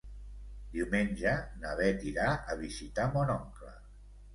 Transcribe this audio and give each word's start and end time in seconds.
Diumenge 0.75 1.35
na 1.65 1.75
Bet 1.83 2.03
irà 2.15 2.29
a 2.35 2.59
visitar 2.67 3.11
mon 3.17 3.39
oncle. 3.41 3.81